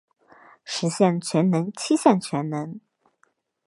[0.65, 2.79] 十项全能七项全能